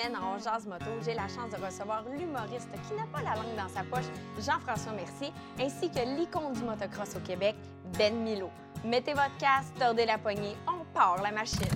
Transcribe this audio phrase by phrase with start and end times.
[0.00, 3.56] Semaine, On Jazz Moto, j'ai la chance de recevoir l'humoriste qui n'a pas la langue
[3.56, 4.06] dans sa poche,
[4.38, 7.56] Jean-François Mercier, ainsi que l'icône du motocross au Québec,
[7.98, 8.50] Ben Milo.
[8.84, 11.68] Mettez votre casque, tordez la poignée, on part la machine.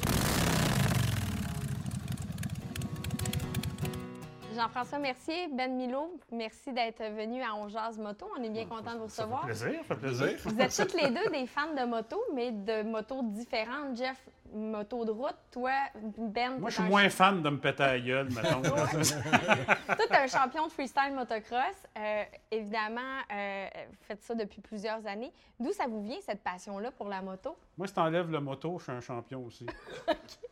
[4.54, 7.68] Jean-François Mercier, Ben Milo, merci d'être venu à On
[8.00, 8.26] Moto.
[8.38, 9.44] On est bien content de vous Ça fait recevoir.
[9.46, 10.38] plaisir, ça fait plaisir.
[10.44, 13.96] Vous êtes toutes les deux des fans de moto, mais de motos différentes.
[13.96, 15.34] Jeff, moto de route.
[15.50, 15.72] Toi,
[16.18, 18.62] Ben, Moi, je suis moins fan de me péter à la gueule, mettons.
[18.62, 21.60] Toi, t'es un champion de freestyle motocross.
[21.98, 23.00] Euh, évidemment,
[23.32, 25.32] euh, vous faites ça depuis plusieurs années.
[25.58, 27.56] D'où ça vous vient, cette passion-là pour la moto?
[27.76, 29.66] Moi, si t'enlèves le moto, je suis un champion aussi.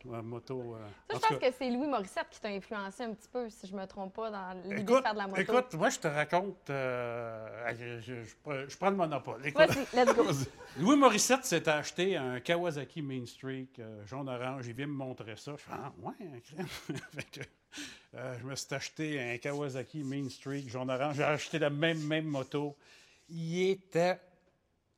[0.05, 0.75] Ouais, moto.
[0.75, 0.79] euh,
[1.09, 3.65] Ça, je pense cas, que c'est Louis Morissette qui t'a influencé un petit peu, si
[3.67, 5.39] je me trompe pas, dans l'idée de faire de la moto.
[5.41, 6.57] écoute, moi, je te raconte.
[6.67, 9.39] je, je- je prends- je prends le monopole.
[9.47, 10.25] Écoute, let's go.
[10.77, 14.67] Louis Morissette s'est acheté un Kawasaki Main Streak euh, jaune-orange.
[14.67, 15.53] Il vient me montrer ça.
[15.53, 16.67] Je fais Ah, ouais, crème.
[18.15, 21.15] Euh, je me suis acheté un Kawasaki Main Streak jaune-orange.
[21.15, 22.77] J'ai acheté la même, même moto.
[23.27, 24.19] Il était.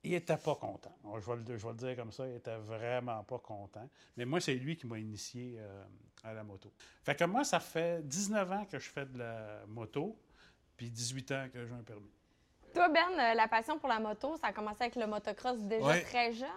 [0.03, 0.93] Il était pas content.
[1.03, 3.89] Je vais, le, je vais le dire comme ça, il était vraiment pas content.
[4.17, 5.83] Mais moi, c'est lui qui m'a initié euh,
[6.25, 6.71] à la moto.
[7.03, 10.15] Fait que moi, ça fait 19 ans que je fais de la moto,
[10.75, 12.11] puis 18 ans que j'ai un permis.
[12.75, 15.83] Toi, Ben, euh, la passion pour la moto, ça a commencé avec le motocross déjà
[15.85, 16.01] Ouais.
[16.03, 16.47] très jeune?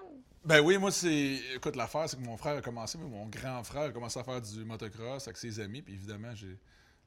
[0.44, 1.38] Ben oui, moi, c'est.
[1.54, 4.24] Écoute, l'affaire, c'est que mon frère a commencé, mais mon grand frère a commencé à
[4.24, 6.58] faire du motocross avec ses amis, puis évidemment, j'ai,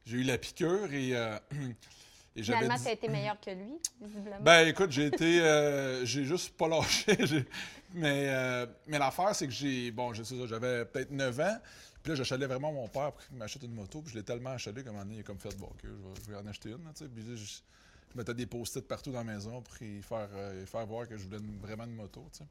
[0.06, 1.16] j'ai eu la piqûre et.
[1.16, 1.38] euh,
[2.36, 4.38] et Finalement, dit- tu as été meilleur que lui, visiblement.
[4.42, 5.42] Ben écoute, j'ai été.
[5.42, 7.18] euh, j'ai juste pas lâché.
[7.94, 9.92] mais euh, mais l'affaire, c'est que j'ai.
[9.92, 11.58] Bon, je sais ça, j'avais peut-être 9 ans.
[12.04, 14.02] Puis là, j'achalais vraiment mon père pour qu'il m'achète une moto.
[14.02, 15.82] Puis je l'ai tellement achalé qu'à un moment donné, il a comme fait, bon, OK,
[15.84, 16.84] je vais, je vais en acheter une.
[16.84, 17.10] là, tu sais.
[17.10, 17.60] Puis là, je, je
[18.18, 21.18] mettais des post-it partout dans la maison pour y faire, euh, y faire voir que
[21.18, 22.26] je voulais une- vraiment une moto.
[22.36, 22.44] tu.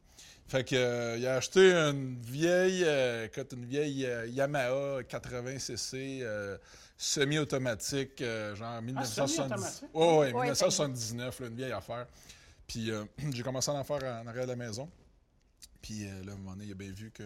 [0.49, 6.57] Fait que, euh, il a acheté une vieille, euh, une vieille euh, Yamaha 80cc euh,
[6.97, 8.23] semi-automatique,
[8.55, 9.35] genre 1970.
[9.37, 9.89] semi-automatique?
[9.95, 12.07] Ouais, ouais, Ouais, 1979, là, une vieille affaire.
[12.67, 12.91] Puis
[13.33, 14.89] j'ai commencé à en faire en arrière de la maison.
[15.83, 17.23] Puis là, à un moment donné, il a bien vu que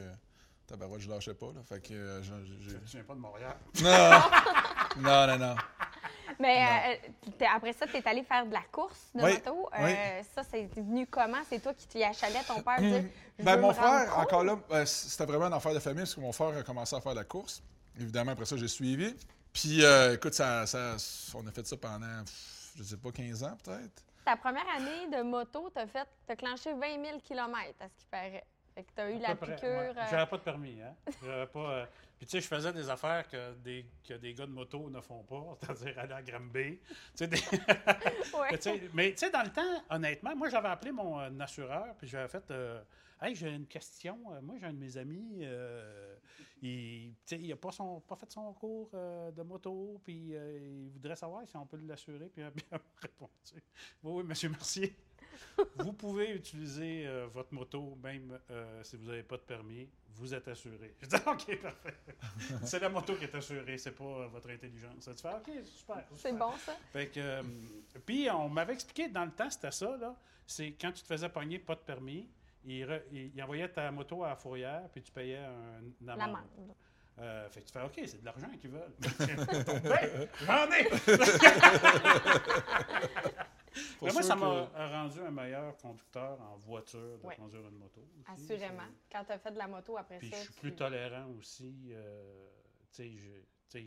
[0.66, 1.46] tabarouette, je lâchais pas.
[1.54, 2.32] Là, fait que Je
[2.92, 3.56] viens pas de Montréal?
[3.82, 5.02] Non!
[5.02, 5.54] non, non, non.
[6.38, 9.68] Mais euh, t'es- après ça, tu es allé faire de la course de Oui, moto.
[9.78, 10.24] Euh, oui.
[10.34, 11.38] Ça, c'est venu comment?
[11.48, 13.04] C'est toi qui t'y achalais ton père dire
[13.38, 16.00] je Ben, veux mon me frère, encore là, ben, c'était vraiment une affaire de famille
[16.02, 17.62] parce que mon frère a commencé à faire la course.
[17.98, 19.14] Évidemment, après ça, j'ai suivi.
[19.52, 20.96] Puis, euh, écoute, ça, ça-
[21.34, 22.24] on a fait ça pendant,
[22.76, 24.02] je sais pas, 15 ans peut-être.
[24.24, 28.06] Ta première année de moto, t'as fait, t'as clenché 20 000 km, à ce qui
[28.10, 28.44] paraît.
[28.74, 29.62] Fait que t'as eu la piqûre.
[29.62, 29.90] ouais.
[29.96, 30.94] euh, J'avais pas de permis, hein.
[31.22, 31.72] J'avais pas.
[31.74, 31.86] euh,
[32.18, 35.00] Puis tu sais, je faisais des affaires que des, que des gars de moto ne
[35.00, 36.80] font pas, c'est-à-dire aller à Granby.
[37.16, 37.36] Tu des-
[38.40, 38.58] ouais.
[38.58, 42.08] tu mais tu sais, dans le temps, honnêtement, moi j'avais appelé mon euh, assureur, puis
[42.08, 42.52] j'avais fait
[43.22, 44.18] Hey, j'ai une question.
[44.42, 45.46] Moi, j'ai un de mes amis,
[46.60, 51.46] il tu n'a pas, son- pas fait son cours de moto, puis il voudrait savoir
[51.46, 52.28] si on peut l'assurer.
[52.28, 52.64] Puis il a bien
[53.00, 53.62] répondu
[54.02, 54.94] Oui, oui, monsieur Mercier.
[55.76, 60.32] Vous pouvez utiliser euh, votre moto, même euh, si vous n'avez pas de permis, vous
[60.34, 60.94] êtes assuré.
[61.02, 61.94] Je dis, OK, parfait.
[62.64, 65.04] c'est la moto qui est assurée, c'est pas euh, votre intelligence.
[65.04, 66.04] Tu fais, OK, super.
[66.16, 66.76] C'est bon, ça?
[66.92, 67.42] Fait que,
[68.06, 70.14] puis on m'avait expliqué dans le temps, c'était ça, là.
[70.46, 72.28] C'est quand tu te faisais pogner pas de permis,
[72.64, 76.08] il, re- il- il envoyait ta moto à la fourrière, puis tu payais un, une
[76.08, 76.26] amende.
[76.28, 76.74] L'amende.
[77.20, 78.92] Euh, fait que tu fais, OK, c'est de l'argent qu'ils veulent.
[79.84, 80.88] Ben, J'en ai!
[83.98, 87.36] Pour Mais moi, ça que- m'a rendu un meilleur conducteur en voiture de Ouais.
[87.36, 88.00] conduire une moto.
[88.00, 88.42] aussi.
[88.52, 88.82] Assurément.
[89.10, 90.36] Quand t'as fait de la moto après Puis ça.
[90.36, 91.88] je suis tu- plus tolérant aussi.
[91.92, 92.46] euh,
[92.92, 93.30] tu sais, je,
[93.70, 93.86] tu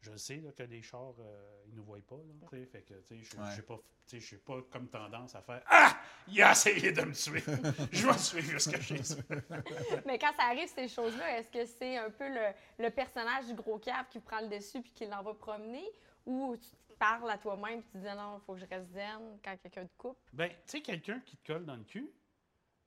[0.00, 2.16] je, sais là, que les chars, euh, ils nous voient pas.
[2.16, 3.48] Là, tu sais, fait que, tu sais, je Ouais.
[3.56, 5.96] j'ai pas, tu pas comme tendance à faire Ah!
[6.28, 7.42] Il a essayé de me tuer.
[7.92, 9.42] je vais suivre jusqu'à chez eux.
[10.06, 13.54] Mais quand ça arrive, ces choses-là, est-ce que c'est un peu le, le personnage du
[13.54, 15.84] gros cave qui prend le dessus puis qui l'envoie promener
[16.26, 18.92] ou tu te parles à toi-même et tu dis non, il faut que je reste
[18.92, 20.18] zen quand quelqu'un te coupe?
[20.32, 22.08] Ben, tu sais, quelqu'un qui te colle dans le cul,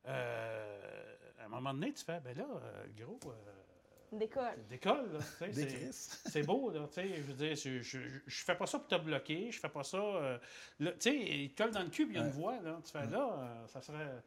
[0.08, 3.20] euh, à un moment donné, tu fais Ben là, euh, gros.
[3.26, 4.66] euh, Décolle.
[4.70, 5.20] Décolle,
[5.52, 7.82] c'est- beau, là, tu sais, je veux dire, je,
[8.26, 10.38] je, fais pas ça pour te bloquer, je fais pas ça, euh,
[10.80, 12.58] là, tu sais, il te colle dans le cul, puis il y a une voix,
[12.62, 14.24] là, tu fais là, euh, ça serait...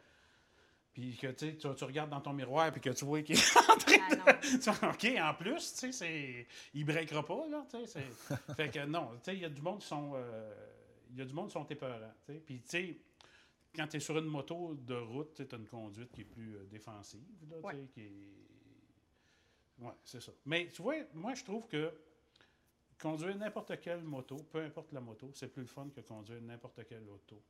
[0.98, 3.96] Puis que, tu regardes dans ton miroir, puis que tu vois qu'il est en train
[4.26, 4.86] Ah de...
[4.88, 6.46] OK, en plus, tu sais, c'est...
[6.74, 8.04] Il breakera pas, là, tu sais,
[8.56, 10.14] fait que non, tu sais, il y a du monde qui sont...
[10.16, 10.52] euh,
[11.12, 12.96] Il y a du monde qui sont épeurants, tu sais, puis tu sais...
[13.76, 16.56] Quand tu es sur une moto de route, tu as une conduite qui est plus
[16.56, 17.74] euh, défensive, là, tu Ouais.
[17.74, 18.12] sais, qui est...
[19.80, 20.32] Oui, c'est ça.
[20.46, 21.92] Mais tu vois, moi, je trouve que
[23.00, 26.84] conduire n'importe quelle moto, peu importe la moto, c'est plus le fun que conduire n'importe
[26.88, 27.40] quelle auto.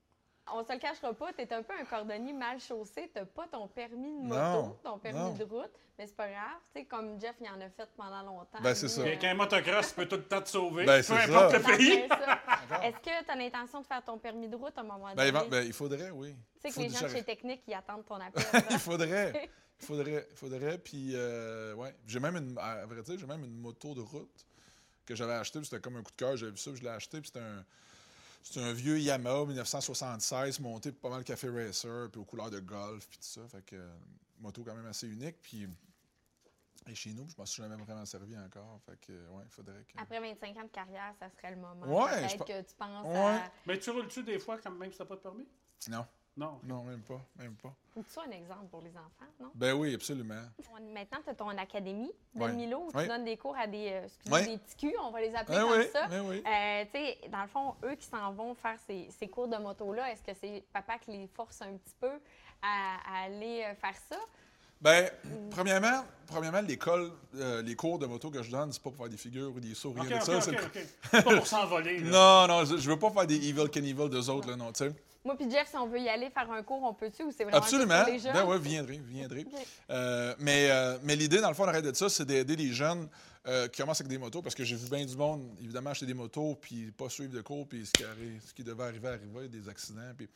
[0.54, 3.68] On se le cachera pas, t'es un peu un cordonnier mal chaussé, t'as pas ton
[3.68, 5.34] permis de moto, Non, ton permis non.
[5.34, 6.58] de route, mais c'est pas grave.
[6.74, 8.58] Tu sais, comme Jeff, il en a fait pendant longtemps.
[8.62, 9.00] Ben, c'est ça.
[9.02, 10.84] euh, Avec un motocross, tu peux tout le temps te sauver.
[10.84, 11.58] Ben, peu c'est importe ça.
[11.58, 11.98] le pays.
[12.82, 15.30] Est-ce que tu as l'intention de faire ton permis de route à un moment Ben,
[15.32, 15.48] donné?
[15.48, 16.34] ben, il faudrait, oui.
[16.62, 18.42] tu sais que les gens déjà- chez Technique, ils attendent ton appel.
[18.70, 19.50] il faudrait.
[19.80, 20.26] Il faudrait.
[20.32, 20.78] Il faudrait.
[20.78, 21.94] Puis, euh, ouais.
[22.04, 22.58] J'ai même une.
[22.58, 24.44] À vrai dire, j'ai même une moto de route
[25.06, 25.62] que j'avais acheté.
[25.62, 26.36] C'était comme un coup de cœur.
[26.36, 27.20] J'avais vu ça, je l'ai acheté.
[27.20, 27.64] Puis c'était un.
[28.50, 32.60] C'était un vieux Yamaha 1976 monté pour pas mal café racer, puis aux couleurs de
[32.60, 33.46] golf, puis tout ça.
[33.46, 33.86] Fait que, euh,
[34.40, 35.36] moto quand même assez unique.
[35.42, 35.68] Puis,
[36.86, 38.80] et chez nous, je m'en suis jamais vraiment servi encore.
[38.86, 40.00] Fait que, ouais, il faudrait que.
[40.00, 41.84] Après 25 ans de carrière, ça serait le moment.
[41.86, 43.18] Ouais, Peut-être je que tu penses Ouais.
[43.18, 43.52] à...
[43.66, 45.46] Mais tu roules-tu des fois quand même si t'as pas de permis?
[45.90, 46.60] Non, Non.
[46.62, 47.20] non, même pas.
[47.36, 47.72] Même pas.
[47.92, 49.50] Faut que tu sois un exemple pour les enfants, non?
[49.56, 50.40] Ben oui, absolument.
[50.72, 52.46] On- Maintenant, tu as ton académie de.
[52.46, 55.20] Milo où tu donnes des cours à des, euh, excusez, des petits culs, on va
[55.20, 56.06] les appeler Ben comme oui, ça.
[56.06, 56.42] ben oui.
[56.46, 59.56] Euh, tu sais, dans le fond, eux qui s'en vont faire ces, ces cours de
[59.56, 62.12] moto-là, est-ce que c'est papa qui les force un petit peu
[62.62, 64.16] à, à aller euh, faire ça?
[64.80, 65.10] Ben,
[65.50, 69.08] premièrement, premièrement l'école, euh, les cours de moto que je donne, c'est pas pour faire
[69.08, 70.38] des figures ou des sourires et OK, ça.
[70.38, 70.44] OK,
[71.10, 72.00] c'est pas pour s'envoler.
[72.02, 74.84] Non, non, je, je veux pas faire des evil Knievel d'eux autres, là, non, tu
[74.84, 74.92] sais.
[75.24, 77.44] Moi puis Jeff, si on veut y aller faire un cours, on peut-tu ou c'est
[77.44, 78.02] vraiment Absolument.
[78.04, 78.32] pour les jeunes?
[78.32, 79.46] Ben ouais, viendrez, viendrez.
[79.90, 83.08] Euh, mais euh, mais l'idée, dans le fond, l'arrêt de ça, c'est d'aider les jeunes
[83.46, 86.06] euh, qui commencent avec des motos, parce que j'ai vu bien du monde, évidemment, acheter
[86.06, 89.08] des motos, puis pas suivre de cours, puis ce qui, arrive, ce qui devait arriver,
[89.08, 90.12] arriver, des accidents.
[90.16, 90.28] Puis,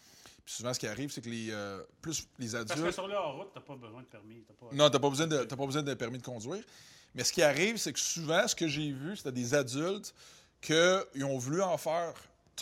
[0.45, 2.93] puis souvent, ce qui arrive, c'est que les, euh, plus les Parce que adultes.
[2.93, 4.41] sur le hors-route, t'as pas besoin de permis.
[4.59, 4.67] Pas...
[4.73, 6.65] Non, tu n'as pas, besoin de- t'as pas besoin d'un permis de conduire.
[7.15, 10.15] Mais ce qui arrive, c'est que souvent, ce que j'ai vu, c'était des adultes
[10.61, 10.73] qui
[11.23, 12.15] ont voulu en faire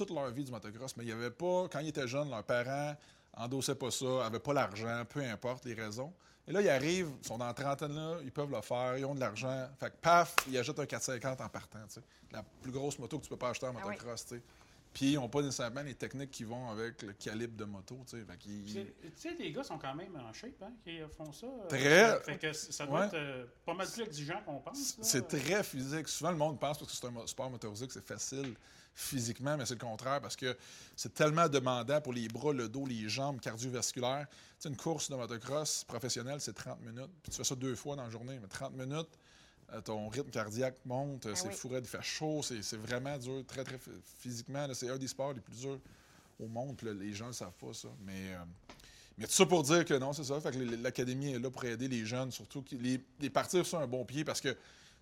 [0.06, 2.44] toute leur vie du motocross, mais il y avait pas, quand ils étaient jeunes, leurs
[2.44, 2.94] parents
[3.36, 6.12] endossaient pas ça, n'avaient pas l'argent, peu importe les raisons.
[6.48, 9.04] Et là, ils arrivent, ils sont dans la trentaine là, ils peuvent le faire, ils
[9.04, 9.68] ont de l'argent.
[9.78, 12.00] Fait que paf, ils achètent un 450 en partant, tu sais.
[12.32, 13.92] La plus grosse moto que tu peux pas acheter en Ah oui.
[13.92, 14.42] motocross, tu sais.
[14.92, 18.16] Puis ils n'ont pas nécessairement les techniques qui vont avec le calibre de moto, tu
[19.16, 19.36] sais.
[19.38, 21.46] Les gars sont quand même en shape, hein, qui font ça.
[21.46, 22.20] euh, Très.
[22.24, 23.06] Fait que ça doit Ouais.
[23.06, 24.96] être euh, pas mal plus exigeant qu'on pense.
[25.00, 26.08] C'est très physique.
[26.08, 28.54] Souvent, le monde pense parce que c'est un sport motorisé que c'est facile
[28.92, 30.56] physiquement, mais c'est le contraire parce que
[30.96, 34.26] c'est tellement demandant pour les bras, le dos, les jambes, cardiovasculaires.
[34.28, 37.10] Tu sais, une course de motocross professionnelle, c'est 30 minutes.
[37.22, 39.08] Puis tu fais ça deux fois dans la journée, mais 30 minutes,
[39.84, 41.54] ton rythme cardiaque monte, euh, c'est oui.
[41.54, 44.66] fourré, il fait chaud, c'est c'est vraiment dur, très, très phy- physiquement.
[44.74, 45.78] C'est un des sports les plus durs
[46.40, 47.88] au monde, là, les gens ne savent pas ça.
[48.04, 48.38] Mais, euh,
[49.18, 50.40] mais tout ça pour dire que non, c'est ça.
[50.40, 53.78] Fait que l'académie est là pour aider les jeunes, surtout qui, les, les partir sur
[53.78, 54.56] un bon pied parce que tu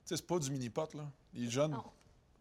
[0.05, 1.05] sais, c'est pas du mini-pot, là.
[1.35, 1.85] Les jeunes Non.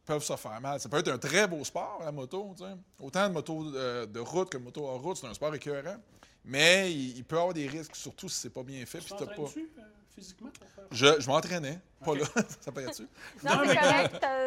[0.06, 0.80] peuvent se faire mal.
[0.80, 2.56] Ça peut être un très beau sport, la moto.
[3.00, 5.98] Autant de moto euh, de route que de moto hors route, c'est un sport écœurant.
[6.46, 9.00] Mais il, il peut avoir des risques, surtout si c'est pas bien fait.
[9.00, 9.26] Tu pas...
[9.26, 9.48] euh,
[10.18, 12.26] physiquement pour faire Je, je m'entraînais, pas là.
[12.62, 13.04] ça paraît-tu?
[13.44, 14.38] Non, Non, c'est mais- correct, t'as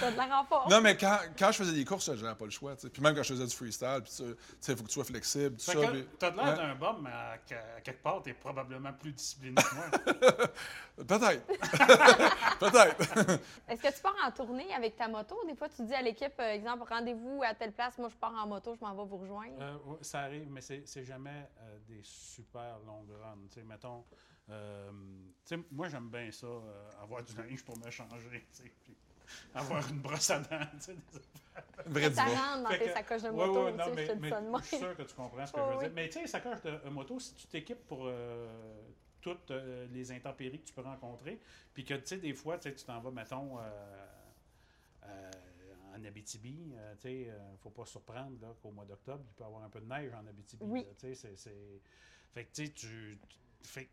[0.00, 0.68] t'as de la renfort.
[0.68, 2.74] Non, mais quand, quand je faisais des courses, j'avais pas le choix.
[2.74, 2.90] tu sais.
[2.90, 4.94] Puis même quand je faisais du freestyle, puis ça, tu sais, il faut que tu
[4.94, 5.72] sois flexible, tout ça.
[5.90, 6.56] puis- t'as de l'air Ouais.
[6.56, 7.38] d'un bum, mais à, à
[7.82, 9.84] quelque part, t'es probablement plus discipliné que moi.
[10.96, 11.46] Peut-être.
[12.58, 13.40] Peut-être.
[13.68, 15.36] Est-ce que tu pars en tournée avec ta moto?
[15.46, 18.34] Des fois, tu dis à l'équipe, par exemple, rendez-vous à telle place, moi je pars
[18.34, 19.54] en moto, je m'en vais vous rejoindre.
[19.60, 23.36] Euh, ça arrive, mais c'est c'est jamais euh, des super longues runs.
[23.50, 24.04] Tu sais, mettons,
[24.48, 24.92] euh,
[25.44, 28.74] tu sais, moi j'aime bien ça, euh, avoir du linge pour me changer, tu sais,
[28.82, 28.96] puis
[29.54, 30.96] avoir une brosse à dents, tu sais,
[32.10, 34.12] ça rentre dans tes sacoches de Ouais, moto, ouais, tu non, sais, je mais, te
[34.12, 34.60] dis mais ça de même.
[34.60, 35.86] je suis sûr que tu comprends ce que je veux oui.
[35.86, 35.90] dire.
[35.92, 38.82] Mais tu sais, les sacoches de euh, moto, si tu t'équipes pour euh,
[39.20, 41.40] toutes euh, les intempéries que tu peux rencontrer,
[41.74, 44.06] puis que, tu sais, des fois, tu t'en vas, mettons, euh,
[45.04, 45.30] euh,
[45.94, 49.46] en Abitibi, euh, tu sais, euh, faut pas surprendre qu'au mois d'octobre, il peut y
[49.46, 50.72] avoir un peu de neige en Abitibi.
[50.72, 50.84] Oui.
[50.84, 51.82] là, tu sais, c'est- c'est...
[52.34, 53.18] Fait que, tu sais, tu...
[53.66, 53.88] Fait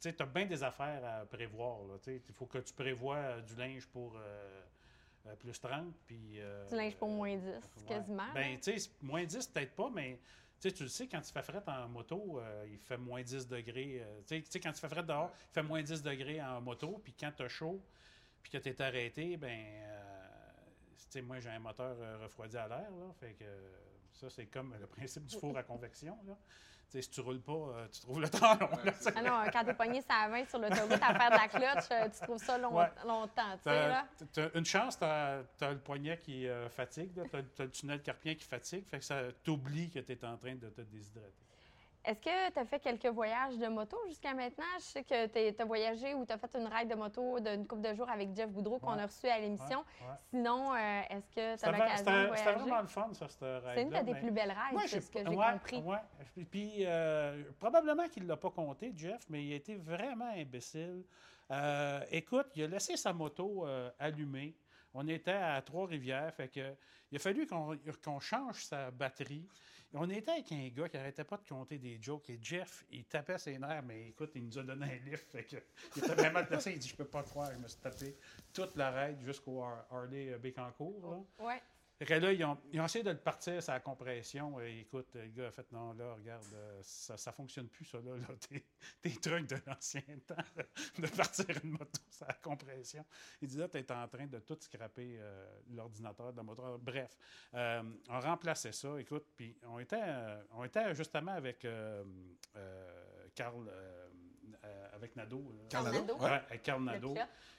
[0.00, 1.78] tu as bien des affaires à prévoir.
[2.02, 2.22] tu.
[2.28, 4.62] Il faut que tu prévois euh, du linge pour euh,
[5.26, 5.94] euh, plus 30.
[6.06, 7.60] Puis, euh, Du linge pour moins 10, ouais.
[7.86, 8.22] quasiment.
[8.22, 8.32] hein?
[8.34, 10.18] Ben, tu sais, moins 10, peut-être pas, mais
[10.60, 13.46] tu tu le sais, quand il fait fret en moto, euh, il fait moins 10
[13.46, 14.04] degrés.
[14.26, 17.00] tu sais- tu quand il fait fret dehors, il fait moins 10 degrés en moto.
[17.04, 17.80] Puis quand tu as chaud,
[18.42, 19.84] puis que tu es arrêté, ben,
[20.96, 22.90] tu sais, moi, j'ai un moteur refroidi à l'air.
[23.20, 23.44] Fait que
[24.12, 26.18] ça, c'est comme le principe du four à convection.
[26.26, 26.36] Là.
[26.90, 28.70] Sais, si tu roules pas, euh, tu trouves le temps long.
[28.82, 28.92] là.
[29.14, 32.08] Ah non, quand t'es pogné à 20 sur l'autoroute à faire de la cloche, euh,
[32.08, 32.86] tu trouves ça long- Ouais.
[33.06, 37.70] longtemps, T'as- t'as une chance, tu as, le poignet qui euh, fatigue, tu as, le
[37.70, 40.80] tunnel carpien qui fatigue, fait que ça t'oublie que tu es en train de te
[40.80, 41.32] déshydrater.
[42.08, 44.64] Est-ce que tu as fait quelques voyages de moto jusqu'à maintenant?
[44.78, 47.66] Je sais que tu as voyagé ou tu as fait une ride de moto d'une
[47.66, 49.02] couple de jours avec Jeff Boudreau qu'on Ouais.
[49.02, 49.80] a reçu à l'émission.
[50.00, 50.14] Ouais, ouais.
[50.30, 52.52] Sinon, euh, est-ce que tu as l'occasion de c'était- c'était voyager?
[52.60, 55.10] vraiment le fun, ça, cette ride C'est une de tes plus belles rides, c'est ce
[55.10, 55.82] que j'ai compris.
[56.50, 61.04] Puis, euh, probablement qu'il ne l'a pas compté, Jeff, mais il a été vraiment imbécile.
[61.50, 63.66] Euh, écoute, il a laissé sa moto
[63.98, 64.56] allumée
[64.94, 66.74] On était à Trois-Rivières, fait que
[67.12, 69.46] il a fallu qu'on qu'on change sa batterie.
[69.94, 72.28] On était avec un gars qui arrêtait pas de compter des jokes.
[72.28, 75.30] Et Jeff, il tapait ses nerfs, mais écoute, il nous a donné un lift.
[75.30, 75.56] Fait que,
[75.96, 76.72] il était vraiment placé.
[76.72, 77.50] Il dit Je peux pas croire.
[77.54, 78.16] Je me suis tapé
[78.52, 81.00] toute la raide jusqu'au Har- Harley Bécancourt.
[81.38, 81.44] là.
[81.46, 81.62] Ouais.
[82.00, 84.60] Là, ils ont, ils ont essayé de le partir, sa compression.
[84.60, 87.98] Et écoute, le gars a fait non, là, regarde, euh, ça ne fonctionne plus, ça,
[87.98, 88.64] là, là, tes,
[89.02, 90.36] tes trucs de l'ancien temps,
[90.98, 93.04] de partir une moto, sa compression.
[93.42, 96.78] Il dit là, tu es en train de tout scraper euh, l'ordinateur de la moto.
[96.78, 97.16] Bref,
[97.54, 102.04] euh, on remplaçait ça, écoute, puis on était, euh, on était justement avec euh,
[102.56, 104.08] euh, Carl, euh,
[104.64, 105.52] euh, avec Nadeau.
[105.68, 106.16] Carl Nadeau?
[106.18, 107.14] Ouais, avec Carl Nadeau.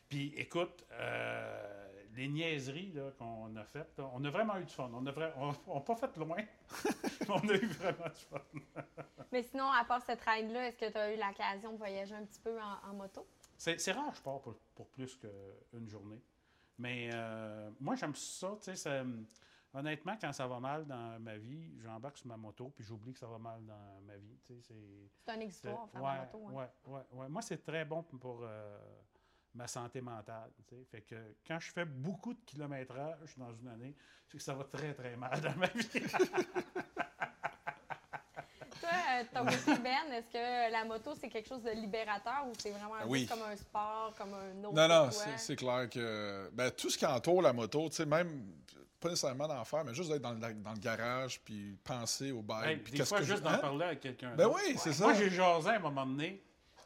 [0.08, 1.89] Puis écoute, euh,
[2.20, 4.92] les niaiseries qu'on a faites, là, on a vraiment eu du fun.
[4.94, 6.38] On n'a pas fait loin,
[7.30, 8.42] on a eu vraiment du fun.
[9.32, 12.26] Mais sinon, à part cette ride-là, est-ce que tu as eu l'occasion de voyager un
[12.26, 13.26] petit peu en, en moto?
[13.58, 16.22] C'est rare, je pars pour, pour plus qu'une journée.
[16.78, 18.50] Mais euh, moi, j'aime ça.
[18.58, 19.04] tu sais, ça-
[19.72, 23.20] Honnêtement, quand ça va mal dans ma vie, j'embarque sur ma moto, puis j'oublie que
[23.20, 24.36] ça va mal dans ma vie.
[24.44, 26.48] c'est- un histoire, faire ouais, la moto.
[26.48, 26.54] hein.
[26.54, 27.30] ouais, ouais, ouais.
[27.30, 28.80] Moi, c'est très bon pour euh,
[29.56, 30.52] ma santé mentale.
[30.58, 30.84] tu sais.
[30.92, 31.16] Fait que
[31.48, 33.96] quand je fais beaucoup de kilométrage dans une année,
[34.28, 35.90] c'est que ça va très, très mal dans ma vie.
[38.80, 42.54] Toi, euh, ton côté, Ben, est-ce que la moto, c'est quelque chose de libérateur ou
[42.58, 43.26] c'est vraiment peu Oui.
[43.28, 44.74] comme un sport, comme un autre?
[44.76, 48.54] Non, non, c'est clair que ben, tout ce qui entoure la moto, tu sais, même
[49.00, 52.42] pas nécessairement d'en faire, mais juste d'être dans, le- dans le garage, puis penser au
[52.42, 52.68] bike.
[52.68, 53.58] Hey, puis des fois, que je- juste d'en Hein?
[53.58, 54.36] parler avec quelqu'un.
[54.36, 55.06] Ben oui, c'est ça.
[55.06, 56.42] Moi, j'ai jasé à un moment donné,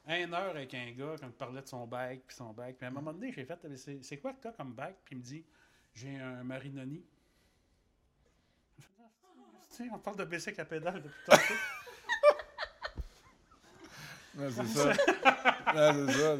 [0.07, 2.77] une heure avec un gars, quand il parlait de son bike, puis son bike.
[2.77, 3.57] Puis à un moment donné, j'ai fait,
[4.01, 4.97] c'est quoi que t'as comme bike?
[5.05, 5.45] Puis il me dit,
[5.95, 7.03] j'ai un Marinoni.
[9.69, 11.41] Fait, on parle de bicycle à pédale depuis tantôt.
[14.35, 14.93] C'est ça.
[15.73, 16.33] C'est ça.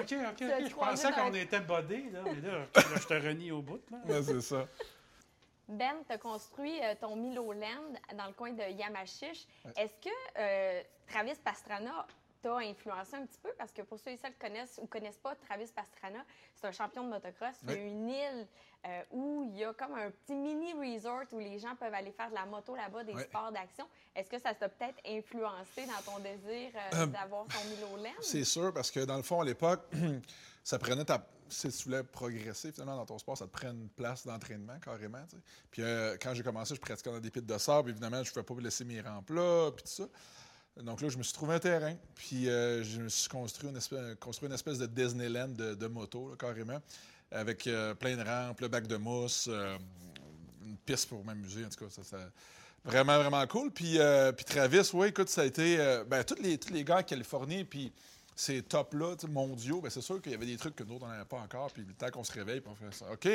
[0.00, 2.22] OK, OK, Je pensais dans- qu'on était bodés, là.
[2.24, 4.22] Mais là, là, je te renie au bout, là.
[4.22, 4.66] C'est ça.
[5.68, 9.46] Ben, tu as construit euh, ton Milo Land dans le coin de Yamachiche.
[9.76, 12.06] Est-ce que euh, Travis Pastrana
[12.42, 13.50] t'a influencé un petit peu?
[13.56, 16.72] Parce que pour ceux et celles qui connaissent ou connaissent pas Travis Pastrana, c'est un
[16.72, 17.54] champion de motocross.
[17.62, 17.80] Il y a Oui.
[17.88, 18.46] une île
[18.86, 22.12] euh, où il y a comme un petit mini resort où les gens peuvent aller
[22.12, 23.22] faire de la moto là-bas, des Oui.
[23.22, 23.86] sports d'action.
[24.14, 28.10] Est-ce que ça t'a peut-être influencé dans ton désir euh, Euh, d'avoir ton Milo Land?
[28.20, 29.82] C'est sûr, parce que dans le fond, à l'époque,
[30.64, 31.24] ça prenait ta.
[31.48, 35.22] Si tu voulais progresser finalement dans ton sport, ça te prend une place d'entraînement carrément.
[35.28, 35.42] tu sais.
[35.70, 37.90] Puis euh, quand j'ai commencé, je pratiquais dans des pits de sable.
[37.90, 40.04] Évidemment, je ne pouvais pas laisser mes rangs plats, puis tout ça.
[40.80, 43.76] Donc là, je me suis trouvé un terrain, puis euh, je me suis construit une
[43.76, 46.80] espèce, construit une espèce de Disneyland de, moto, carrément,
[47.30, 49.76] avec euh, plein de rampes, le bac de mousse, euh,
[50.64, 51.66] une piste pour m'amuser.
[51.66, 52.16] En tout cas, ça,
[52.84, 53.70] vraiment, vraiment cool.
[53.70, 53.98] Puis,
[54.36, 55.76] puis Travis, oui, écoute, ça a été.
[56.08, 57.92] ben, tous les, les gars en Californie, puis
[58.34, 61.24] ces tops-là, mondiaux, ben, c'est sûr qu'il y avait des trucs que d'autres n'en avaient
[61.26, 61.70] pas encore.
[61.70, 63.12] Puis le temps qu'on se réveille, puis on fait ça.
[63.12, 63.28] OK,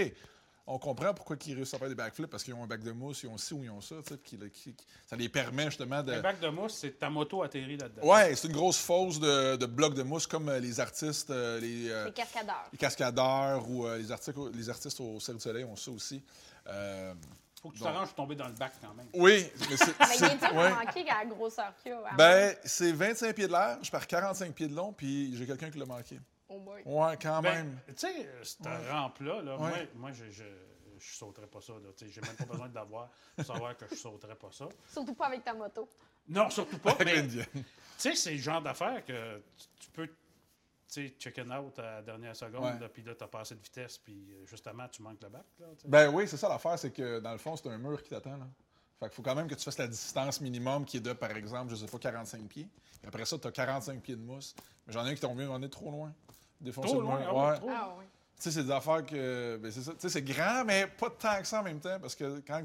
[0.68, 2.92] on comprend pourquoi ils réussissent à faire des backflips, parce qu'ils ont un bac de
[2.92, 5.16] mousse, ils ont ci ou ils ont ça, tu sais, puis qui- qui- qui- ça
[5.16, 6.12] les permet justement de.
[6.12, 8.06] Le bac de mousse, c'est ta moto atterrie là-dedans.
[8.06, 11.60] Ouais, c'est une grosse fosse de, de blocs de mousse comme euh, les artistes, euh,
[11.60, 12.66] les, euh, Les cascadeurs.
[12.72, 16.22] les cascadeurs ou euh, les, artistes, les artistes au Cirque du Soleil ont ça aussi.
[16.68, 17.14] Euh,
[17.62, 19.08] Faut que tu t'arranges de tomber dans le bac quand même.
[19.14, 19.86] oui, mais c'est.
[20.00, 20.66] Mais il est dur ouais.
[20.66, 20.84] à
[21.20, 22.14] la grosseur qu'il y a.
[22.18, 25.80] Ben, c'est 25 pieds de large par 45 pieds de long, puis j'ai quelqu'un qui
[25.80, 26.20] l'a manqué.
[26.50, 26.60] Au.
[26.86, 27.80] Ouais, quand Ben, même.
[27.88, 28.90] tu sais, cette Ouais.
[28.92, 29.90] rampe-là, là, moi, Ouais.
[29.96, 30.44] moi, je, je,
[30.98, 31.74] je sauterais pas ça.
[31.98, 34.68] Tu J'ai même pas besoin de l'avoir pour savoir que je sauterais pas ça.
[34.92, 35.88] Surtout pas avec ta moto.
[36.28, 36.96] Non, surtout pas.
[38.00, 40.14] Tu sais, c'est le genre d'affaire que tu, tu peux, tu
[40.88, 44.46] sais, check-in out à la dernière seconde, puis là, t'as passé de vitesse, puis euh,
[44.46, 45.46] justement, tu manques le bac.
[45.60, 45.88] Là, tu.
[45.88, 48.38] Ben oui, c'est ça l'affaire, c'est que dans le fond, c'est un mur qui t'attend.
[49.00, 51.32] Fait qu'il faut quand même que tu fasses la distance minimum qui est de, par
[51.32, 52.68] exemple, je sais pas, 45 pieds.
[53.00, 54.56] Puis après ça, tu as 45 pieds de mousse.
[54.86, 56.14] Mais j'en ai un qui tombé, on est trop loin.
[56.60, 57.28] Défoncer Trop le loin, mur.
[57.30, 57.70] ah ouais, trop.
[57.72, 58.06] Ah oui.
[58.38, 59.58] Tu sais, c'est des affaires que.
[59.58, 59.92] Ben, c'est ça.
[59.94, 62.00] Tu sais, c'est grand, mais pas tant que ça en même temps.
[62.00, 62.62] Parce que quand.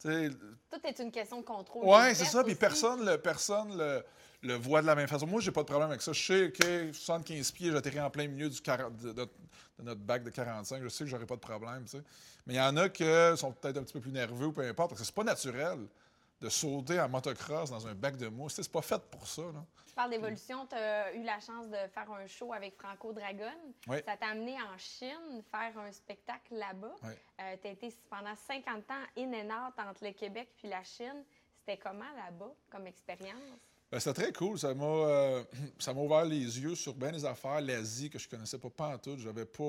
[0.00, 0.30] Tu sais.
[0.70, 1.84] Tout est une question de contrôle.
[1.86, 2.42] Ouais, de c'est ça.
[2.44, 4.02] Puis personne, le, personne le,
[4.42, 5.26] le voit de la même façon.
[5.26, 6.12] Moi, j'ai pas de problème avec ça.
[6.12, 9.24] Je sais que 75 pieds, j'atterris en plein milieu du 40 de, de-
[9.78, 10.82] de notre bac de 45.
[10.82, 11.84] Je sais que j'aurais pas de problème.
[11.84, 12.02] tu sais.
[12.46, 13.04] Mais il y en a qui
[13.36, 14.90] sont peut-être un petit peu plus nerveux ou peu importe.
[14.90, 15.78] Parce que c'est pas naturel
[16.40, 18.54] de sauter en motocross dans un bac de mousse.
[18.54, 19.42] C'est pas fait pour ça.
[19.42, 19.64] Là.
[19.86, 23.52] Tu parles d'évolution, tu as eu la chance de faire un show avec Franco Dragon.
[23.88, 23.98] Oui.
[24.06, 26.94] Ça t'a amené en Chine faire un spectacle là-bas.
[27.02, 27.12] Oui.
[27.60, 31.24] tu as été pendant 50 ans in and out entre le Québec puis la Chine.
[31.58, 33.36] C'était comment là-bas comme expérience?
[33.90, 34.58] Ben, c'était très cool.
[34.58, 35.44] Ça m'a euh,
[35.78, 37.60] ça m'a ouvert les yeux sur bien des affaires.
[37.60, 39.18] L'Asie que je connaissais pas, pas en tout.
[39.18, 39.64] J'avais pas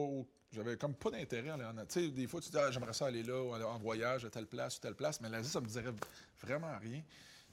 [0.53, 2.93] j'avais comme pas d'intérêt à aller en Tu sais, des fois, tu dis, ah, j'aimerais
[2.93, 5.22] ça aller là, ou aller en voyage à telle place ou telle place.
[5.22, 5.93] Mais l'Asie, ça me dirait
[6.41, 7.01] vraiment rien.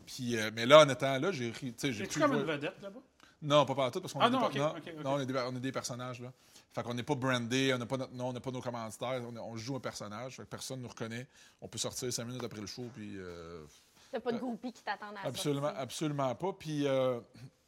[0.06, 2.34] Puis, euh, mais là, en étant là, j'ai ri- tu sais, j'ai Es-tu pu comme
[2.34, 3.00] une vedette là-bas?
[3.40, 5.70] Non, pas partout, parce qu'on Ah est, des non, on est des, on est des
[5.70, 6.32] personnages, là.
[6.72, 9.22] Fait qu'on n'est pas brandé, on n'a pas notre nom, on n'a pas nos commanditaires,
[9.24, 11.26] on, on joue un personnage, fait que personne ne nous reconnaît.
[11.60, 13.14] On peut sortir cinq minutes après le show, puis...
[13.16, 13.64] euh,
[14.10, 16.52] T'as pas de groupies qui t'attendent à la absolument, absolument pas.
[16.52, 16.86] Puis...
[16.86, 17.20] euh,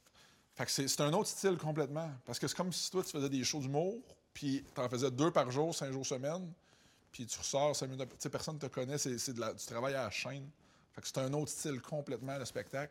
[0.56, 2.10] fait que c'est c'est un autre style complètement.
[2.26, 3.94] Parce que c'est comme si toi, tu faisais des shows d'humour,
[4.40, 6.50] puis tu en faisais deux par jour, cinq jours semaine,
[7.12, 8.08] puis tu ressors cinq minutes.
[8.08, 10.48] Tu sais, personne ne te connaît, c'est du travail à la chaîne.
[10.94, 12.90] Fait que c'est un autre style complètement, le spectacle.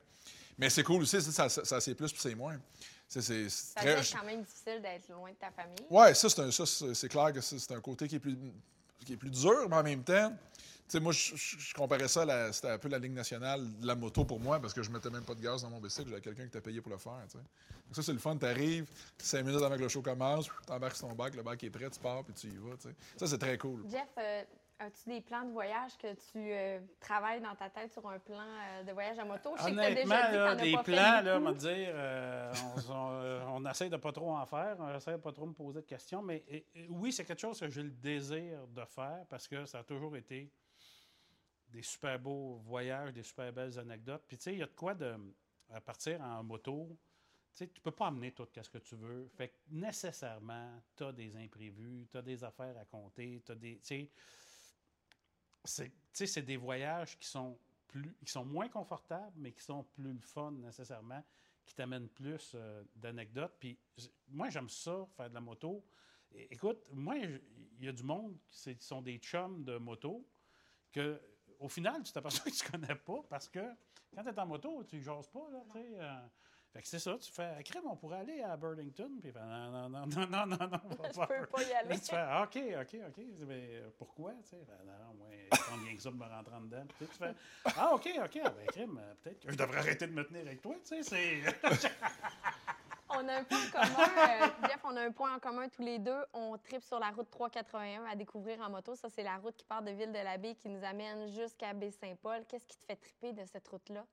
[0.59, 2.59] Mais c'est cool aussi, ça, ça, ça, c'est plus, puis c'est moins.
[3.07, 5.85] C'est Ça très- quand même difficile d'être loin de ta famille.
[5.89, 8.37] Ouais, ça, c'est un- ça, c'est clair que c'est un côté qui est plus,
[9.05, 10.31] qui est plus dur, mais en même temps,
[10.89, 13.95] tu sais, moi, je, comparais ça à c'était un peu la ligne nationale de la
[13.95, 16.21] moto pour moi, parce que je mettais même pas de gaz dans mon bicycle, j'avais
[16.21, 17.37] quelqu'un qui t'a payé pour le faire, tu sais.
[17.37, 21.13] Donc ça, c'est le fun, t'arrives, cinq minutes avant que le show commence, t'embarques ton
[21.13, 22.95] bac, le bac est prêt, tu pars, puis tu y vas, tu sais.
[23.17, 23.83] Ça, c'est très cool.
[23.89, 24.43] Jeff, euh,
[24.79, 28.39] as-tu des plans de voyage que tu euh, travailles dans ta tête sur un plan
[28.39, 29.53] euh, de voyage à moto?
[29.57, 31.53] Je sais que t'as déjà dit Honnêtement, que là, as des pas plans, là, va
[31.53, 32.53] dire, euh,
[32.89, 35.53] on, on, on essaie de pas trop en faire, on essaie de pas trop me
[35.53, 38.85] poser de questions, mais et- et oui, c'est quelque chose que j'ai le désir de
[38.85, 40.51] faire parce que ça a toujours été
[41.67, 44.23] des super beaux voyages, des super belles anecdotes.
[44.27, 45.15] Puis tu sais, il y a de quoi de
[45.71, 46.97] à partir en moto.
[47.51, 49.27] Tu sais, tu peux pas amener tout ce que tu veux.
[49.35, 53.77] Fait que nécessairement, tu as des imprévus, tu as des affaires à compter, tu des.
[53.79, 54.09] Tu sais,
[55.63, 60.21] c'est des voyages qui sont plus qui sont moins confortables, mais qui sont plus le
[60.21, 61.23] fun nécessairement,
[61.65, 63.55] qui t'amènent plus euh, d'anecdotes.
[63.59, 63.77] Puis
[64.27, 65.83] moi, j'aime ça, faire de la moto.
[66.31, 70.27] Écoute, moi, il y a du monde qui sont des chums de moto
[70.91, 71.19] que
[71.59, 73.67] au final, tu t'aperçois que tu connais pas parce que
[74.13, 75.49] quand tu es en moto, tu jases pas.
[75.51, 76.27] Là, euh,
[76.71, 79.89] fait que c'est ça, tu fais crème, on pourrait aller à Burlington, puis non, non,
[79.89, 81.27] non, non, non, non, non, on va Je pas.
[81.27, 81.99] peux pas y Là, aller.
[81.99, 83.25] tu fais, OK, OK, OK.
[83.47, 84.33] Mais pourquoi?
[84.43, 85.27] Tu sais, ben, non, moi,
[85.83, 86.85] bien que ça de me rentrer en dedans?
[86.97, 87.33] Puis tu fais,
[87.77, 88.39] ah, OK, OK.
[88.45, 90.75] Ah, ben, crime, euh, peut-être que je devrais arrêter de me tenir avec toi.
[90.87, 91.41] Tu sais, c'est.
[93.11, 95.81] On a un point en commun, euh, Jeff, on a un point en commun tous
[95.81, 96.23] les deux.
[96.31, 98.93] On tripe sur la route 381 à découvrir en moto.
[98.95, 102.45] Ça, c'est la route qui part de Ville-de-la-Baie qui nous amène jusqu'à Baie-Saint-Paul.
[102.47, 104.05] Qu'est-ce qui te fait triper de cette route-là?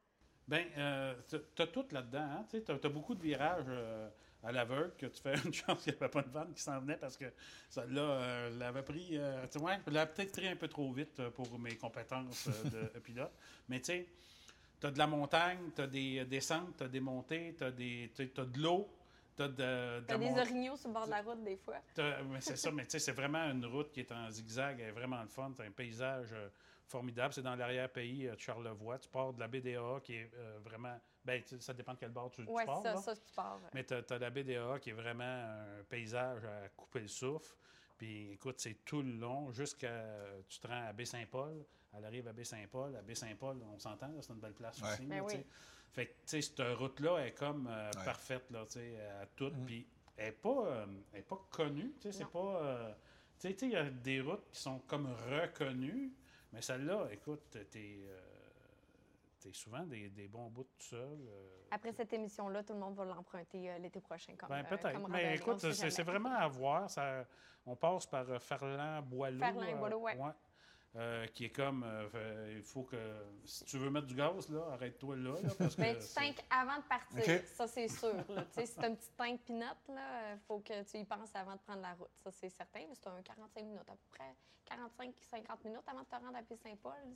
[0.49, 2.19] Ben, euh, tu as tout là-dedans.
[2.23, 2.47] Hein?
[2.51, 4.09] Tu as, beaucoup de virages euh,
[4.45, 6.79] à l'aveugle que tu fais une chance qu'il n'y avait pas de vanne qui s'en
[6.81, 7.25] venait parce que
[7.69, 9.19] celle-là euh, l'avait pris.
[9.19, 12.49] Euh, tu vois, elle l'a peut-être pris un peu trop vite euh, pour mes compétences
[12.65, 13.33] de pilote.
[13.69, 14.07] Mais tu sais,
[14.81, 17.71] tu as de la montagne, tu as des descentes, tu as des montées, tu as,
[17.73, 18.89] de l'eau,
[19.37, 19.55] tu as de,
[20.01, 21.79] de T'as des mont- orignaux sur le bord de la route des fois.
[21.93, 24.79] T'as- mais c'est ça, mais tu sais, c'est vraiment une route qui est en zigzag,
[24.79, 25.51] elle est vraiment le fun.
[25.57, 26.49] C'est un paysage euh,
[26.87, 27.33] formidable.
[27.35, 28.99] C'est dans l'arrière-pays euh, de Charlevoix.
[28.99, 30.99] Tu pars de la BDA qui est euh, vraiment.
[31.25, 32.83] Ben, tu- ça dépend de quel bord tu, tu Oui, pars.
[32.83, 33.61] ça, ça, tu pars.
[33.75, 37.55] Mais tu as, la BDA qui est vraiment un paysage à couper le souffle.
[37.99, 40.05] Puis écoute, c'est tout le long jusqu'à.
[40.49, 41.65] Tu te rends à Baie-Saint-Paul.
[41.97, 42.95] Elle arrive à Baie-Saint-Paul.
[42.95, 44.89] À Baie-Saint-Paul, on s'entend, c'est une belle place Ouais.
[44.93, 45.07] aussi.
[45.07, 45.33] Ben là, oui.
[45.33, 45.47] tu sais.
[45.93, 48.05] Fait que, tu sais, cette route-là est comme euh, Ouais.
[48.05, 49.57] parfaite, là, tu sais, à toutes.
[49.57, 49.65] Mhm.
[49.65, 49.87] Puis
[50.19, 52.39] elle n'est pas, euh, elle est pas connue, tu sais, c'est pas...
[52.63, 52.93] euh,
[53.39, 56.13] tu sais, tu sais, il y a des routes qui sont comme reconnues,
[56.53, 57.99] mais celle-là, écoute, t'es...
[58.07, 58.21] euh,
[59.41, 61.19] t'es souvent des, des bons bouts tout seul.
[61.29, 64.35] euh, Après cette émission-là, tout le monde va l'emprunter euh, l'été prochain.
[64.37, 65.09] Comme, ben, peut-être.
[65.09, 66.91] Mais écoute, c'est vraiment à voir.
[66.91, 67.25] Ça,
[67.65, 69.39] on passe par euh, Ferland-Boileau.
[69.39, 70.17] Ferland-Boileau, ouais.
[70.97, 72.97] Euh, qui est comme, euh, fait- il faut que,
[73.45, 76.45] si tu veux mettre du gaz, là, arrête-toi là, là, parce que Ben, tu tanks
[76.51, 78.15] avant de partir, ça c'est sûr.
[78.29, 78.45] Là.
[78.47, 81.55] Tu sais, si tu un petit tank pinot, il faut que tu y penses avant
[81.55, 82.09] de prendre la route.
[82.25, 84.35] Ça c'est certain, mais c'est un 45 minutes, à peu près
[84.69, 86.43] 45-50 minutes avant de te rendre à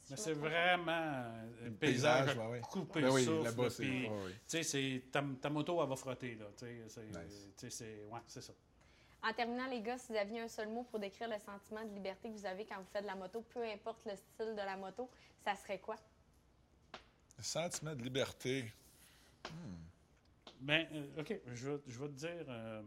[0.02, 2.60] si Mais me c'est vraiment un paysage, ouais, ouais.
[2.60, 3.42] couper Ben le oui, souffle,
[3.82, 4.06] puis,
[4.46, 7.48] sais, c'est- ta, ta moto, elle va frotter, là, tu sais, c'est, Nice.
[7.56, 8.52] tu sais, c'est, ouais, c'est ça.
[9.22, 11.92] En terminant, les gars, si vous aviez un seul mot pour décrire le sentiment de
[11.94, 14.62] liberté que vous avez quand vous faites de la moto, peu importe le style de
[14.62, 15.11] la moto,
[15.44, 15.96] ça serait quoi?
[17.37, 18.72] Le sentiment de liberté.
[20.61, 22.83] Ben, euh, OK, je vais, je vais te dire, euh,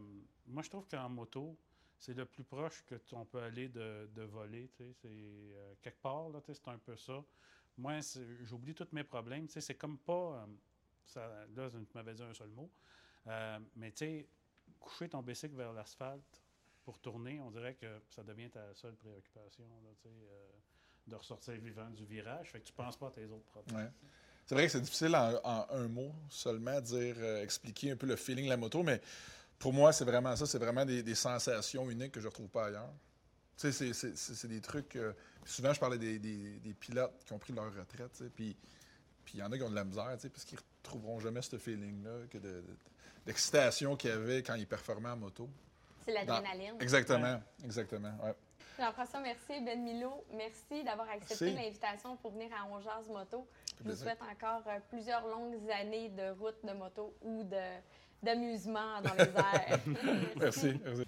[0.46, 1.56] moi, je trouve qu'en moto,
[1.98, 5.74] c'est le plus proche que on peut aller de, de voler, tu sais, c'est euh,
[5.82, 7.24] quelque part, là, c'est un peu ça.
[7.78, 7.98] Moi,
[8.42, 10.46] j'oublie tous mes problèmes, tu sais, c'est comme pas, euh,
[11.06, 12.70] ça, là, tu m'avais dit un seul mot,
[13.26, 14.26] euh, mais tu sais,
[14.84, 16.42] coucher ton bicycle vers l'asphalte
[16.84, 19.64] pour tourner, on dirait que ça devient ta seule préoccupation,
[20.06, 20.48] euh,
[21.06, 23.90] de ressortir vivant du virage, fait que tu penses pas à tes autres problèmes.
[24.46, 28.16] C'est vrai que c'est difficile en, un mot seulement dire, euh, expliquer un peu le
[28.16, 29.00] feeling de la moto, mais
[29.58, 30.44] pour moi, c'est vraiment ça.
[30.44, 32.92] C'est vraiment des, sensations uniques que je ne retrouve pas ailleurs.
[33.56, 34.96] Tu sais, c'est- des trucs.
[34.96, 35.14] euh,
[35.46, 38.54] souvent, je parlais des, des- pilotes qui ont pris leur retraite, puis
[39.32, 41.56] il y en a qui ont de la misère, parce qu'ils ne retrouveront jamais ce
[41.56, 42.62] feeling-là, que de-
[43.26, 45.48] d'excitation qu'il y avait quand ils performaient en moto.
[46.04, 46.76] C'est l'adrénaline.
[46.80, 48.12] Exactement, exactement.
[48.22, 48.34] Ouais.
[48.78, 49.60] Jean-François, merci.
[49.64, 53.46] Ben Milo, merci d'avoir accepté l'invitation pour venir à On Jase Moto.
[53.82, 57.44] Je vous souhaite encore euh, plusieurs longues années de route de moto ou
[58.22, 59.80] d'amusement dans les airs.
[60.36, 60.80] Merci.
[60.84, 61.04] merci.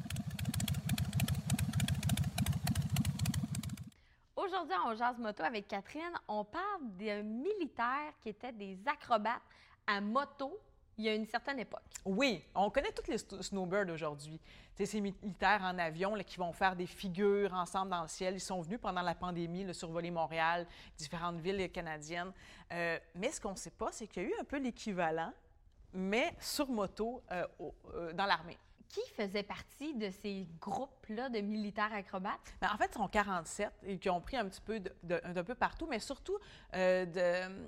[4.37, 6.13] Aujourd'hui, on jase moto avec Catherine.
[6.29, 9.43] On parle de militaires qui étaient des acrobates
[9.87, 10.57] à moto
[10.99, 11.83] il y a une certaine époque.
[12.05, 14.41] Oui, on connaît tous les snowbirds aujourd'hui.
[14.75, 18.35] Ces militaires en avion là, qui vont faire des figures ensemble dans le ciel.
[18.35, 22.33] Ils sont venus pendant la pandémie là, survoler Montréal, différentes villes canadiennes.
[22.73, 25.33] Euh, mais ce qu'on ne sait pas, c'est qu'il y a eu un peu l'équivalent,
[25.93, 28.59] mais sur moto euh, au- euh, dans l'armée.
[28.89, 32.55] Qui faisait partie de ces groupes-là de militaires acrobates?
[32.61, 35.55] Ben, en fait, ils sont 47 et qui ont pris un petit peu d'un peu
[35.55, 36.39] partout, mais surtout
[36.73, 37.67] de.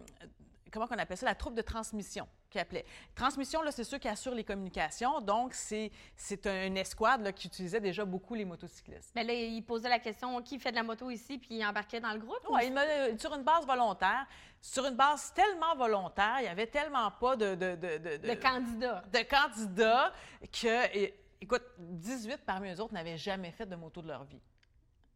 [0.70, 1.26] Comment on appelle ça?
[1.26, 2.84] La troupe de transmission, qui appelait.
[3.14, 5.20] Transmission, là, c'est ceux qui assurent les communications.
[5.20, 9.12] Donc, c'est c'est un- une escouade là, qui utilisait déjà beaucoup les motocyclistes.
[9.14, 12.00] Mais là, il posait la question qui fait de la moto ici, puis il embarquait
[12.00, 12.40] dans le groupe?
[12.48, 14.26] ou- Ouais, il m'a- sur une base volontaire,
[14.60, 18.34] sur une base tellement volontaire, il n'y avait tellement pas de, de, de, de- De
[18.34, 19.02] candidats.
[19.12, 20.12] de candidats
[20.50, 24.40] que, et- écoute, 18 parmi eux autres n'avaient jamais fait de moto de leur vie,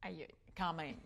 [0.02, 0.26] aïe.
[0.56, 0.96] quand même.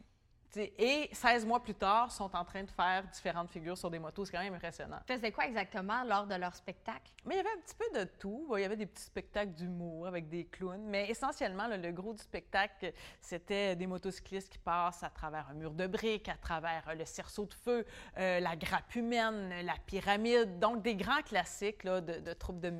[0.57, 4.25] Et 16 mois plus tard, sont en train de faire différentes figures sur des motos.
[4.25, 4.99] C'est quand même impressionnant.
[5.09, 7.13] Ils faisaient quoi exactement lors de leur spectacle?
[7.25, 8.47] Mais il y avait un petit peu de tout.
[8.57, 12.23] Il y avait des petits spectacles d'humour avec des clowns, mais essentiellement, le gros du
[12.23, 16.95] spectacle, c'était des motocyclistes qui passent à travers un mur de briques, à travers euh,
[16.95, 17.85] le cerceau de feu,
[18.19, 20.59] euh, la grappe humaine, la pyramide.
[20.59, 22.73] Donc, des grands classiques là, de, de troupes de-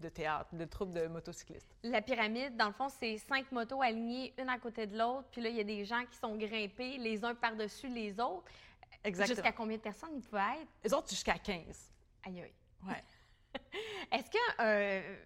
[0.00, 1.68] de théâtre, de troupes de motocyclistes.
[1.82, 5.40] La pyramide, dans le fond, c'est cinq motos alignées une à côté de l'autre, puis
[5.40, 8.44] là, il y a des gens qui sont grimpés les uns par-dessus les autres.
[9.04, 9.36] Exactement.
[9.36, 10.68] Jusqu'à combien de personnes il pouvait être?
[10.84, 11.92] Les autres, jusqu'à 15.
[12.24, 12.52] Aïe, aïe.
[12.86, 13.04] Ouais.
[14.12, 15.16] Est-ce que, euh,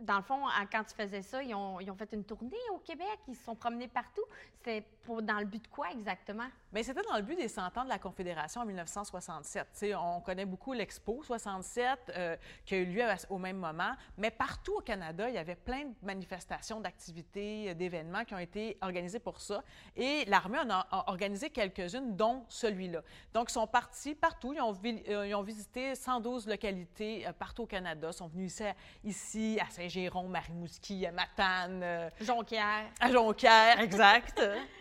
[0.00, 0.40] dans le fond,
[0.72, 3.44] quand tu faisais ça, ils ont, ils ont fait une tournée au Québec, ils se
[3.44, 4.24] sont promenés partout?
[4.56, 6.46] C'était pour, dans le but de quoi exactement?
[6.72, 9.68] Mais c'était dans le but des 100 ans de la Confédération en 1967.
[9.72, 13.92] Tu sais, on connaît beaucoup l'Expo 67 euh, qui a eu lieu au même moment,
[14.16, 18.38] mais partout au Canada, il y avait plein de manifestations, d'activités, euh, d'événements qui ont
[18.38, 19.62] été organisés pour ça.
[19.96, 23.02] Et l'armée en a, organisé quelques-unes, dont celui-là.
[23.34, 24.52] Donc, ils sont partis partout.
[24.52, 24.76] Ils ont,
[25.08, 28.08] euh, ils ont visité 112 localités partout au Canada.
[28.10, 28.64] Ils sont venus ici,
[29.04, 32.86] ici, à Saint-Géron, Marimouski, à Matane, euh, Jonquière.
[33.00, 34.40] à Jonquière, exact.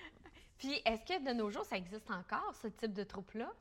[0.58, 3.52] Puis, est-ce que de nos jours, ça existe encore, ce type de troupe-là?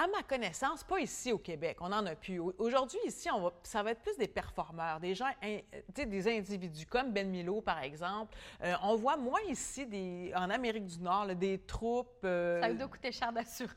[0.00, 1.78] À ma connaissance, pas ici au Québec.
[1.80, 2.38] On n'en a plus.
[2.38, 5.58] Au- Aujourd'hui, ici, on va, ça va être plus des performeurs, des gens, in-
[5.92, 8.36] sais, des individus comme Ben Milo, par exemple.
[8.62, 12.20] Euh, on voit moins ici, des, en Amérique du Nord, là, des troupes.
[12.24, 13.74] euh, Ça doit coûter cher d'assurance.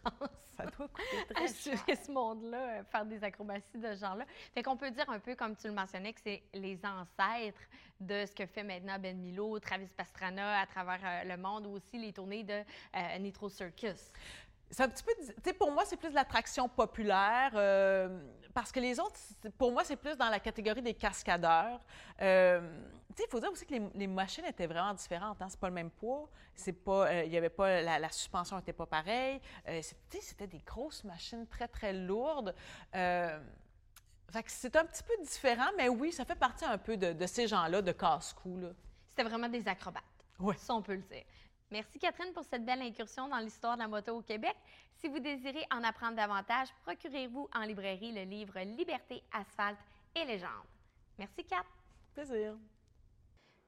[0.58, 1.74] ça doit coûter très cher.
[1.74, 4.26] assurer ce monde-là, euh, faire des acrobaties de ce genre-là.
[4.54, 7.62] Fait qu'on peut dire un peu, comme tu le mentionnais, que c'est les ancêtres
[8.00, 11.72] de ce que fait maintenant Ben Milo, Travis Pastrana à travers euh, le monde, ou
[11.72, 12.54] aussi les tournées de
[12.96, 14.12] euh, Nitro Circus.
[14.72, 18.22] C'est un petit peu, tu sais, pour moi, c'est plus de l'attraction populaire, euh,
[18.54, 19.20] parce que les autres,
[19.58, 21.82] pour moi, c'est plus dans la catégorie des cascadeurs.
[22.22, 22.62] Euh,
[23.10, 25.42] tu sais, il faut dire aussi que les, les machines étaient vraiment différentes.
[25.42, 25.48] Hein?
[25.50, 28.56] C'est pas le même poids, c'est pas, euh, il y avait pas, la, la suspension
[28.56, 29.42] n'était pas pareille.
[29.82, 32.56] C'était des grosses machines très, très lourdes.
[32.94, 37.12] Fait que c'est un petit peu différent, mais oui, ça fait partie un peu de,
[37.12, 38.62] de ces gens-là, de casse-cou.
[39.10, 40.04] C'était vraiment des acrobates.
[40.40, 40.56] Ouais.
[40.56, 41.26] Ça, on peut le dire.
[41.72, 44.56] Merci Catherine pour cette belle incursion dans l'histoire de la moto au Québec.
[45.00, 49.80] Si vous désirez en apprendre davantage, procurez-vous en librairie le livre Liberté, asphalte
[50.14, 50.68] et légende.
[51.18, 51.64] Merci Kat.
[52.14, 52.56] Plaisir.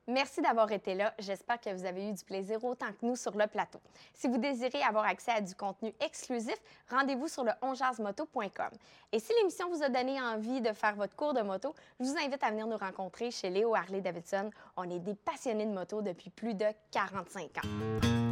[0.08, 1.14] Merci d'avoir été là.
[1.18, 3.80] J'espère que vous avez eu du plaisir autant que nous sur le plateau.
[4.14, 6.58] Si vous désirez avoir accès à du contenu exclusif,
[6.90, 8.70] rendez-vous sur le onjasemoto.com.
[9.14, 12.18] Et si l'émission vous a donné envie de faire votre cours de moto, je vous
[12.18, 14.50] invite à venir nous rencontrer chez Léo Harley Davidson.
[14.76, 18.23] On est des passionnés de moto depuis plus de 45 ans.